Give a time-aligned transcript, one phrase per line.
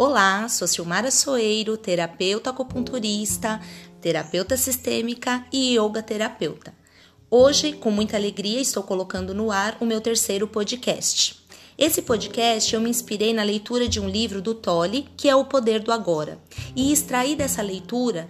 [0.00, 3.60] Olá, sou Silmara Soeiro, terapeuta acupunturista,
[4.00, 6.72] terapeuta sistêmica e yoga terapeuta.
[7.28, 11.44] Hoje, com muita alegria, estou colocando no ar o meu terceiro podcast.
[11.76, 15.46] Esse podcast eu me inspirei na leitura de um livro do Tolle, que é O
[15.46, 16.38] Poder do Agora,
[16.76, 18.28] e extraí dessa leitura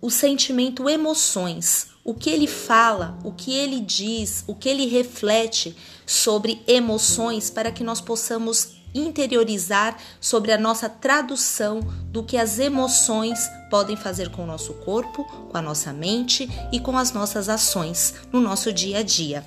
[0.00, 5.74] o sentimento emoções, o que ele fala, o que ele diz, o que ele reflete
[6.06, 13.50] sobre emoções para que nós possamos interiorizar sobre a nossa tradução do que as emoções
[13.70, 18.14] podem fazer com o nosso corpo, com a nossa mente e com as nossas ações
[18.32, 19.44] no nosso dia a dia.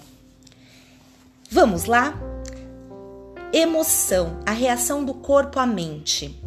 [1.52, 2.13] Vamos lá?
[3.52, 6.39] Emoção, a reação do corpo à mente.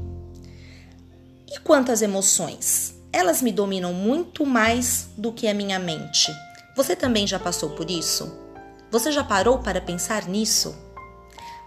[1.52, 2.94] E quantas emoções?
[3.12, 6.32] Elas me dominam muito mais do que a minha mente.
[6.76, 8.32] Você também já passou por isso?
[8.90, 10.74] Você já parou para pensar nisso?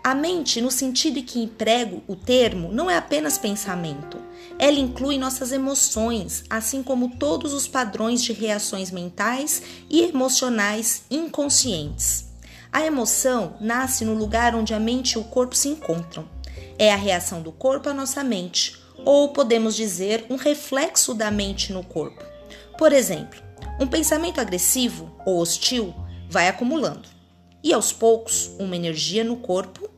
[0.05, 4.19] A mente, no sentido em que emprego o termo, não é apenas pensamento.
[4.59, 12.25] Ela inclui nossas emoções, assim como todos os padrões de reações mentais e emocionais inconscientes.
[12.71, 16.29] A emoção nasce no lugar onde a mente e o corpo se encontram.
[16.77, 21.73] É a reação do corpo à nossa mente, ou podemos dizer, um reflexo da mente
[21.73, 22.23] no corpo.
[22.77, 23.41] Por exemplo,
[23.79, 25.95] um pensamento agressivo ou hostil
[26.29, 27.09] vai acumulando,
[27.63, 29.94] e aos poucos, uma energia no corpo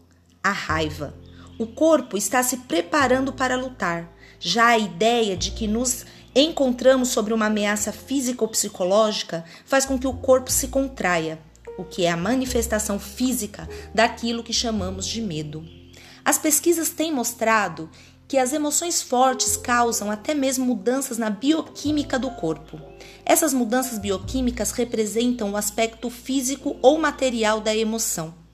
[0.48, 1.14] a raiva.
[1.58, 4.12] O corpo está se preparando para lutar.
[4.40, 9.98] Já a ideia de que nos encontramos sobre uma ameaça física ou psicológica faz com
[9.98, 11.40] que o corpo se contraia,
[11.78, 15.66] o que é a manifestação física daquilo que chamamos de medo.
[16.24, 17.90] As pesquisas têm mostrado
[18.28, 22.80] que as emoções fortes causam até mesmo mudanças na bioquímica do corpo.
[23.26, 28.47] Essas mudanças bioquímicas representam o aspecto físico ou material da emoção.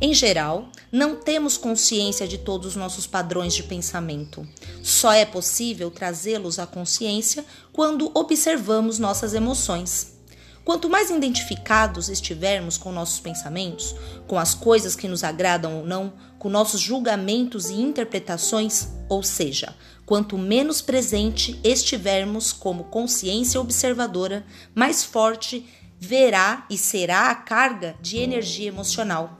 [0.00, 4.46] Em geral, não temos consciência de todos os nossos padrões de pensamento.
[4.80, 10.16] Só é possível trazê-los à consciência quando observamos nossas emoções.
[10.64, 13.96] Quanto mais identificados estivermos com nossos pensamentos,
[14.28, 19.74] com as coisas que nos agradam ou não, com nossos julgamentos e interpretações, ou seja,
[20.06, 25.66] quanto menos presente estivermos como consciência observadora, mais forte
[25.98, 29.37] verá e será a carga de energia emocional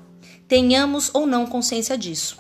[0.49, 2.39] tenhamos ou não consciência disso.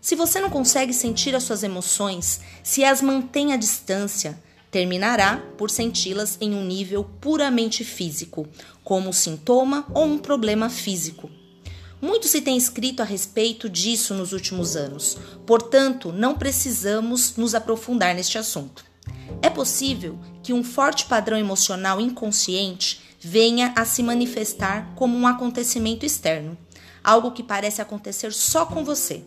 [0.00, 4.38] Se você não consegue sentir as suas emoções, se as mantém à distância,
[4.70, 8.46] terminará por senti-las em um nível puramente físico,
[8.84, 11.30] como sintoma ou um problema físico.
[12.00, 18.14] Muito se tem escrito a respeito disso nos últimos anos, portanto, não precisamos nos aprofundar
[18.14, 18.84] neste assunto.
[19.42, 26.06] É possível que um forte padrão emocional inconsciente venha a se manifestar como um acontecimento
[26.06, 26.56] externo
[27.08, 29.24] algo que parece acontecer só com você.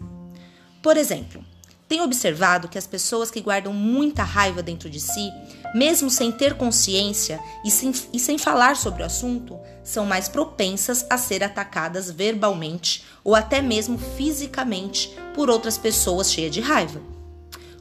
[0.84, 1.44] Por exemplo,
[1.88, 5.32] tenho observado que as pessoas que guardam muita raiva dentro de si,
[5.74, 11.06] mesmo sem ter consciência e sem, e sem falar sobre o assunto, são mais propensas
[11.10, 17.02] a ser atacadas verbalmente ou até mesmo fisicamente por outras pessoas cheias de raiva.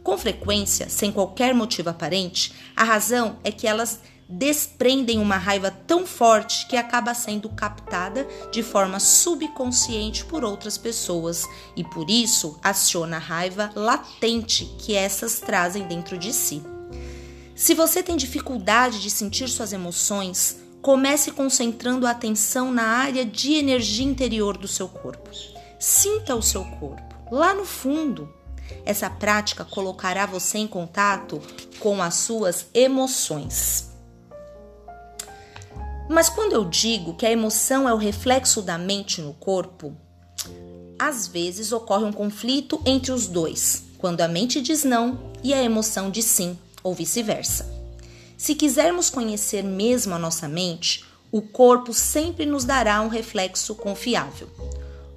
[0.03, 6.07] Com frequência, sem qualquer motivo aparente, a razão é que elas desprendem uma raiva tão
[6.07, 13.17] forte que acaba sendo captada de forma subconsciente por outras pessoas e por isso aciona
[13.17, 16.63] a raiva latente que essas trazem dentro de si.
[17.57, 23.55] Se você tem dificuldade de sentir suas emoções, comece concentrando a atenção na área de
[23.55, 25.29] energia interior do seu corpo.
[25.79, 28.33] Sinta o seu corpo lá no fundo.
[28.85, 31.43] Essa prática colocará você em contato
[31.81, 33.90] com as suas emoções.
[36.13, 39.97] Mas quando eu digo que a emoção é o reflexo da mente no corpo,
[40.99, 45.63] às vezes ocorre um conflito entre os dois, quando a mente diz não e a
[45.63, 47.65] emoção diz sim, ou vice-versa.
[48.37, 54.49] Se quisermos conhecer mesmo a nossa mente, o corpo sempre nos dará um reflexo confiável.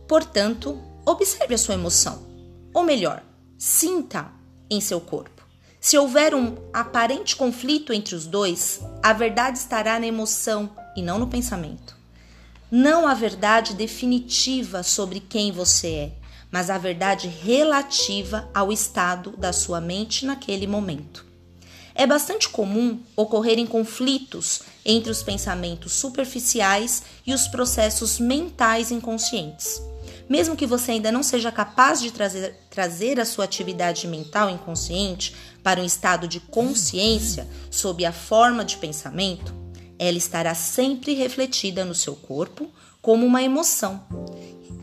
[0.08, 2.22] Portanto, observe a sua emoção,
[2.72, 3.24] ou melhor,
[3.58, 4.32] sinta
[4.70, 5.33] em seu corpo.
[5.84, 11.20] Se houver um aparente conflito entre os dois, a verdade estará na emoção e não
[11.20, 11.98] no pensamento.
[12.72, 16.12] Não a verdade definitiva sobre quem você é,
[16.50, 21.26] mas a verdade relativa ao estado da sua mente naquele momento.
[21.94, 29.82] É bastante comum ocorrerem conflitos entre os pensamentos superficiais e os processos mentais inconscientes.
[30.30, 35.36] Mesmo que você ainda não seja capaz de trazer, trazer a sua atividade mental inconsciente
[35.62, 39.54] para um estado de consciência sob a forma de pensamento,
[40.00, 42.70] ela estará sempre refletida no seu corpo
[43.02, 44.04] como uma emoção.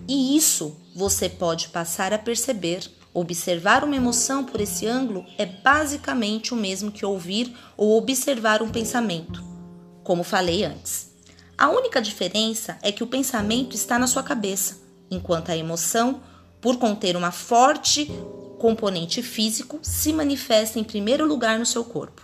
[0.07, 6.55] E isso você pode passar a perceber Observar uma emoção por esse ângulo é basicamente
[6.55, 9.43] o mesmo que ouvir ou observar um pensamento,
[10.05, 11.11] como falei antes.
[11.59, 14.79] A única diferença é que o pensamento está na sua cabeça,
[15.11, 16.21] enquanto a emoção,
[16.61, 18.11] por conter uma forte
[18.59, 22.23] componente físico, se manifesta em primeiro lugar no seu corpo.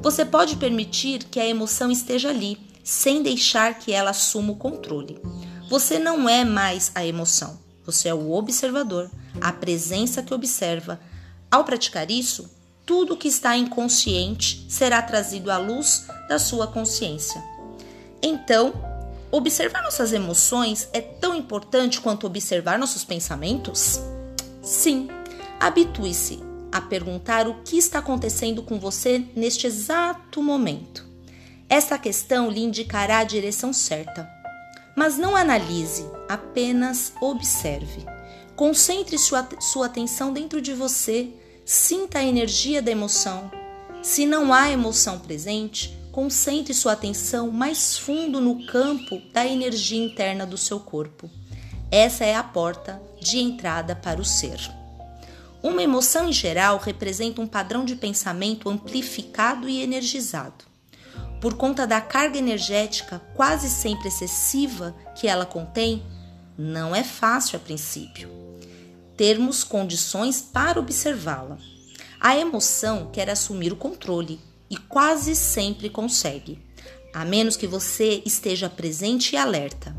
[0.00, 5.20] Você pode permitir que a emoção esteja ali, sem deixar que ela assuma o controle.
[5.68, 9.10] Você não é mais a emoção, você é o observador,
[9.40, 11.00] a presença que observa.
[11.50, 12.50] Ao praticar isso,
[12.86, 17.42] tudo que está inconsciente será trazido à luz da sua consciência.
[18.22, 18.93] Então,
[19.36, 24.00] observar nossas emoções é tão importante quanto observar nossos pensamentos?
[24.62, 25.08] Sim,
[25.58, 26.40] habitue-se
[26.70, 31.04] a perguntar o que está acontecendo com você neste exato momento.
[31.68, 34.30] Esta questão lhe indicará a direção certa.
[34.96, 38.06] Mas não analise, apenas observe.
[38.54, 41.30] Concentre sua, sua atenção dentro de você,
[41.64, 43.50] sinta a energia da emoção.
[44.00, 50.46] Se não há emoção presente, concentre sua atenção mais fundo no campo da energia interna
[50.46, 51.28] do seu corpo.
[51.90, 54.60] Essa é a porta de entrada para o ser.
[55.60, 60.64] Uma emoção em geral representa um padrão de pensamento amplificado e energizado.
[61.40, 66.00] Por conta da carga energética quase sempre excessiva que ela contém,
[66.56, 68.30] não é fácil a princípio
[69.16, 71.58] termos condições para observá-la.
[72.20, 74.40] A emoção quer assumir o controle
[74.74, 76.58] e quase sempre consegue,
[77.14, 79.96] a menos que você esteja presente e alerta.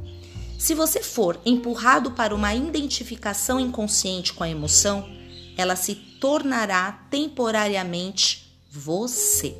[0.60, 5.10] Se você for empurrado para uma identificação inconsciente com a emoção,
[5.56, 9.56] ela se tornará temporariamente você.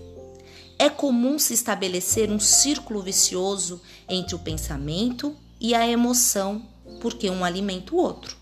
[0.78, 6.68] É comum se estabelecer um círculo vicioso entre o pensamento e a emoção,
[7.00, 8.36] porque um alimenta o outro.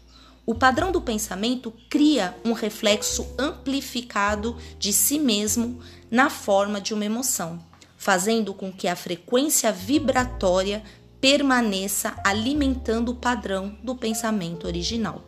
[0.46, 5.80] O padrão do pensamento cria um reflexo amplificado de si mesmo
[6.14, 7.60] na forma de uma emoção,
[7.98, 10.84] fazendo com que a frequência vibratória
[11.20, 15.24] permaneça alimentando o padrão do pensamento original.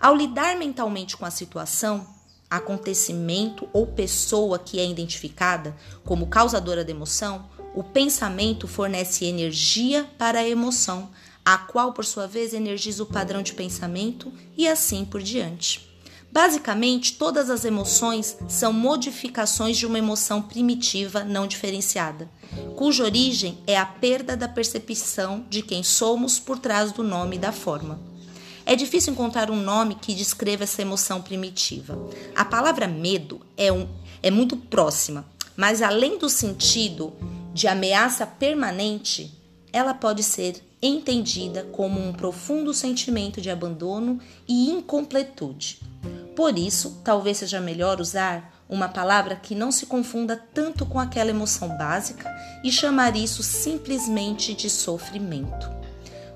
[0.00, 2.06] Ao lidar mentalmente com a situação,
[2.48, 5.76] acontecimento ou pessoa que é identificada
[6.06, 7.44] como causadora da emoção,
[7.74, 11.10] o pensamento fornece energia para a emoção,
[11.44, 15.93] a qual, por sua vez, energiza o padrão de pensamento e assim por diante.
[16.34, 22.28] Basicamente, todas as emoções são modificações de uma emoção primitiva não diferenciada,
[22.74, 27.38] cuja origem é a perda da percepção de quem somos por trás do nome e
[27.38, 28.00] da forma.
[28.66, 31.96] É difícil encontrar um nome que descreva essa emoção primitiva.
[32.34, 33.86] A palavra medo é, um,
[34.20, 35.24] é muito próxima,
[35.56, 37.12] mas além do sentido
[37.52, 39.32] de ameaça permanente,
[39.72, 45.80] ela pode ser entendida como um profundo sentimento de abandono e incompletude.
[46.36, 51.30] Por isso, talvez seja melhor usar uma palavra que não se confunda tanto com aquela
[51.30, 52.30] emoção básica
[52.62, 55.70] e chamar isso simplesmente de sofrimento.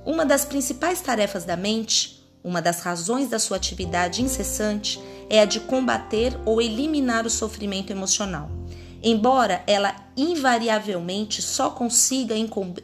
[0.04, 5.44] Uma das principais tarefas da mente, uma das razões da sua atividade incessante, é a
[5.44, 8.57] de combater ou eliminar o sofrimento emocional
[9.02, 12.34] embora ela invariavelmente só consiga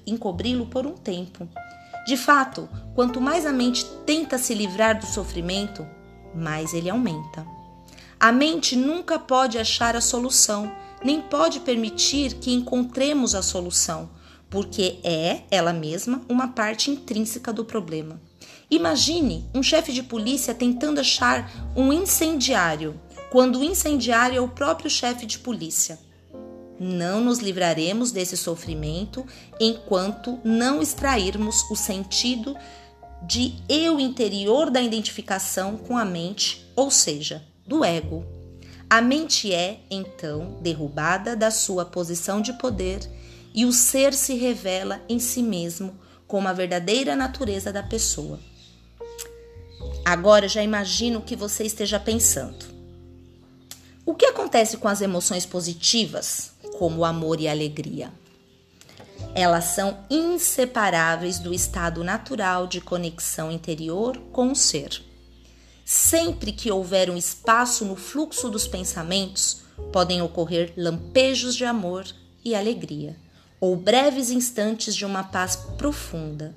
[0.06, 1.48] encobri-lo por um tempo.
[2.06, 5.86] De fato, quanto mais a mente tenta se livrar do sofrimento,
[6.34, 7.46] mais ele aumenta.
[8.20, 10.70] A mente nunca pode achar a solução,
[11.02, 14.10] nem pode permitir que encontremos a solução,
[14.48, 18.20] porque é, ela mesma, uma parte intrínseca do problema.
[18.70, 22.98] Imagine um chefe de polícia tentando achar um incendiário
[23.34, 25.98] quando o incendiário é o próprio chefe de polícia.
[26.78, 29.26] Não nos livraremos desse sofrimento
[29.58, 32.56] enquanto não extrairmos o sentido
[33.26, 38.24] de eu interior da identificação com a mente, ou seja, do ego.
[38.88, 43.00] A mente é, então, derrubada da sua posição de poder
[43.52, 45.98] e o ser se revela em si mesmo
[46.28, 48.38] como a verdadeira natureza da pessoa.
[50.04, 52.73] Agora já imagino o que você esteja pensando.
[54.06, 58.12] O que acontece com as emoções positivas, como o amor e a alegria?
[59.34, 65.02] Elas são inseparáveis do estado natural de conexão interior com o ser.
[65.86, 72.04] Sempre que houver um espaço no fluxo dos pensamentos, podem ocorrer lampejos de amor
[72.44, 73.16] e alegria,
[73.58, 76.54] ou breves instantes de uma paz profunda.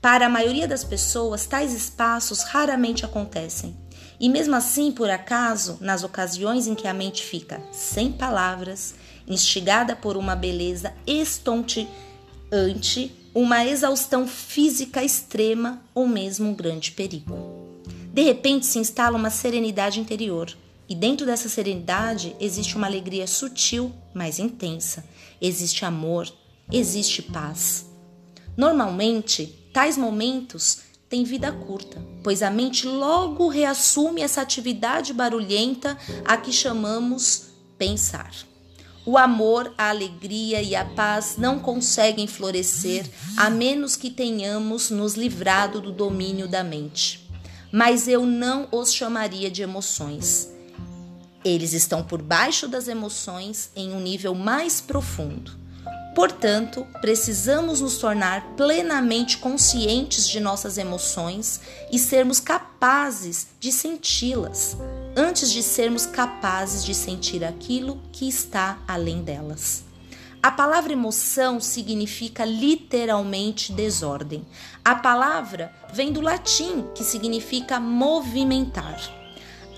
[0.00, 3.81] Para a maioria das pessoas, tais espaços raramente acontecem
[4.22, 8.94] e mesmo assim, por acaso, nas ocasiões em que a mente fica sem palavras,
[9.26, 11.90] instigada por uma beleza estonteante,
[13.34, 17.36] uma exaustão física extrema ou mesmo um grande perigo.
[18.14, 20.56] De repente se instala uma serenidade interior.
[20.88, 25.04] E dentro dessa serenidade existe uma alegria sutil, mas intensa.
[25.40, 26.32] Existe amor,
[26.70, 27.90] existe paz.
[28.56, 36.36] Normalmente, tais momentos têm vida curta, pois a mente logo reassume essa atividade barulhenta a
[36.36, 38.32] que chamamos pensar.
[39.04, 43.04] O amor, a alegria e a paz não conseguem florescer
[43.36, 47.28] a menos que tenhamos nos livrado do domínio da mente.
[47.72, 50.48] Mas eu não os chamaria de emoções.
[51.44, 55.61] Eles estão por baixo das emoções em um nível mais profundo.
[56.14, 64.76] Portanto, precisamos nos tornar plenamente conscientes de nossas emoções e sermos capazes de senti-las,
[65.16, 69.84] antes de sermos capazes de sentir aquilo que está além delas.
[70.42, 74.44] A palavra emoção significa literalmente desordem.
[74.84, 79.00] A palavra vem do latim, que significa movimentar.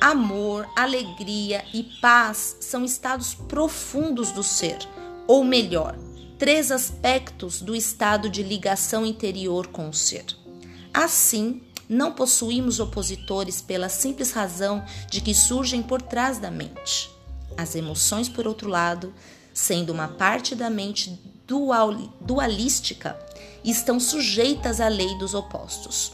[0.00, 4.78] Amor, alegria e paz são estados profundos do ser,
[5.26, 5.96] ou melhor,
[6.38, 10.24] três aspectos do estado de ligação interior com o ser.
[10.92, 17.10] Assim, não possuímos opositores pela simples razão de que surgem por trás da mente.
[17.56, 19.14] As emoções, por outro lado,
[19.52, 23.18] sendo uma parte da mente dual, dualística,
[23.64, 26.12] estão sujeitas à lei dos opostos.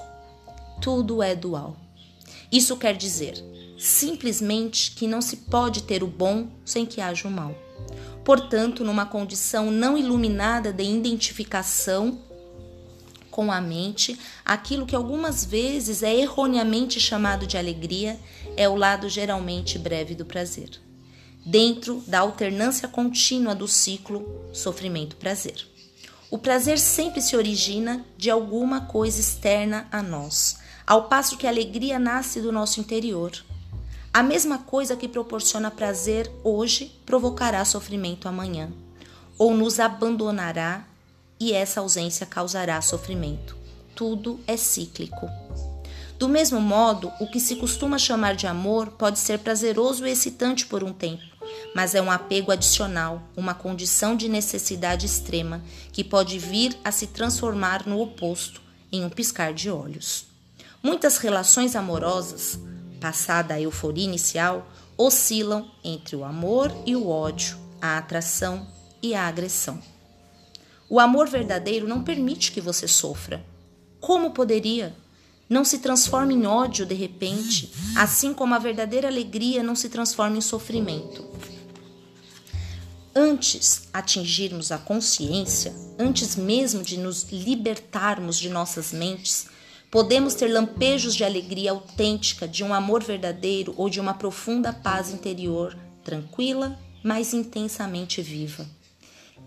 [0.81, 1.77] Tudo é dual.
[2.51, 3.43] Isso quer dizer
[3.79, 7.55] simplesmente que não se pode ter o bom sem que haja o mal.
[8.25, 12.19] Portanto, numa condição não iluminada de identificação
[13.31, 18.19] com a mente, aquilo que algumas vezes é erroneamente chamado de alegria
[18.57, 20.71] é o lado geralmente breve do prazer,
[21.47, 25.67] dentro da alternância contínua do ciclo sofrimento-prazer.
[26.31, 31.51] O prazer sempre se origina de alguma coisa externa a nós, ao passo que a
[31.51, 33.33] alegria nasce do nosso interior.
[34.13, 38.69] A mesma coisa que proporciona prazer hoje provocará sofrimento amanhã,
[39.39, 40.85] ou nos abandonará
[41.39, 43.57] e essa ausência causará sofrimento.
[43.95, 45.29] Tudo é cíclico.
[46.19, 50.67] Do mesmo modo, o que se costuma chamar de amor pode ser prazeroso e excitante
[50.67, 51.23] por um tempo,
[51.73, 55.63] mas é um apego adicional, uma condição de necessidade extrema
[55.93, 60.27] que pode vir a se transformar no oposto em um piscar de olhos.
[60.83, 62.59] Muitas relações amorosas
[63.01, 68.67] passada a euforia inicial, oscilam entre o amor e o ódio, a atração
[69.03, 69.81] e a agressão.
[70.89, 73.45] O amor verdadeiro não permite que você sofra.
[74.01, 74.95] Como poderia?
[75.49, 80.37] Não se transforma em ódio de repente, assim como a verdadeira alegria não se transforma
[80.37, 81.25] em sofrimento.
[83.15, 89.47] Antes atingirmos a consciência, antes mesmo de nos libertarmos de nossas mentes,
[89.91, 95.13] Podemos ter lampejos de alegria autêntica, de um amor verdadeiro ou de uma profunda paz
[95.13, 98.65] interior, tranquila, mas intensamente viva.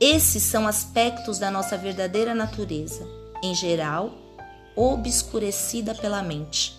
[0.01, 3.07] Esses são aspectos da nossa verdadeira natureza,
[3.41, 4.13] em geral,
[4.75, 6.77] obscurecida pela mente.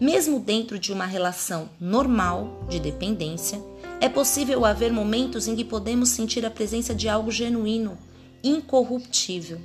[0.00, 3.62] Mesmo dentro de uma relação normal de dependência,
[4.00, 7.98] é possível haver momentos em que podemos sentir a presença de algo genuíno,
[8.42, 9.60] incorruptível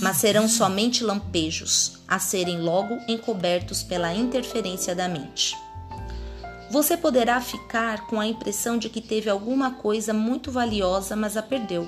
[0.00, 5.56] mas serão somente lampejos, a serem logo encobertos pela interferência da mente.
[6.70, 11.42] Você poderá ficar com a impressão de que teve alguma coisa muito valiosa, mas a
[11.42, 11.86] perdeu.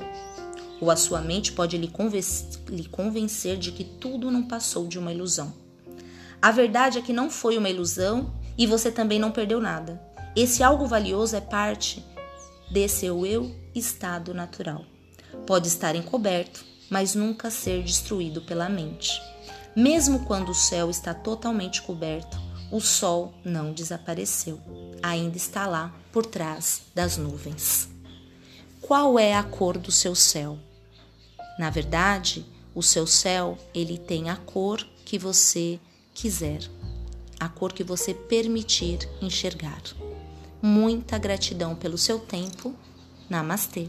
[0.80, 5.52] Ou a sua mente pode lhe convencer de que tudo não passou de uma ilusão.
[6.40, 10.00] A verdade é que não foi uma ilusão e você também não perdeu nada.
[10.36, 12.04] Esse algo valioso é parte
[12.70, 14.84] desse seu eu estado natural.
[15.46, 19.20] Pode estar encoberto, mas nunca ser destruído pela mente.
[19.74, 22.38] Mesmo quando o céu está totalmente coberto,
[22.70, 24.60] o sol não desapareceu,
[25.02, 27.88] ainda está lá por trás das nuvens.
[28.80, 30.58] Qual é a cor do seu céu?
[31.58, 35.80] Na verdade, o seu céu, ele tem a cor que você
[36.14, 36.60] quiser,
[37.38, 39.82] a cor que você permitir enxergar.
[40.60, 42.74] Muita gratidão pelo seu tempo.
[43.28, 43.88] Namastê.